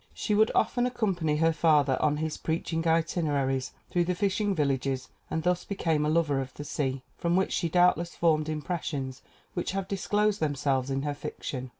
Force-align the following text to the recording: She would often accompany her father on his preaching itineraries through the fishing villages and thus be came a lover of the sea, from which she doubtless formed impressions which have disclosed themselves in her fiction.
She 0.15 0.33
would 0.33 0.49
often 0.55 0.87
accompany 0.87 1.35
her 1.37 1.53
father 1.53 1.95
on 2.01 2.17
his 2.17 2.35
preaching 2.35 2.87
itineraries 2.87 3.71
through 3.91 4.05
the 4.05 4.15
fishing 4.15 4.55
villages 4.55 5.09
and 5.29 5.43
thus 5.43 5.63
be 5.63 5.75
came 5.75 6.07
a 6.07 6.09
lover 6.09 6.41
of 6.41 6.51
the 6.55 6.63
sea, 6.63 7.03
from 7.19 7.35
which 7.35 7.51
she 7.51 7.69
doubtless 7.69 8.15
formed 8.15 8.49
impressions 8.49 9.21
which 9.53 9.73
have 9.73 9.87
disclosed 9.87 10.39
themselves 10.39 10.89
in 10.89 11.03
her 11.03 11.13
fiction. 11.13 11.69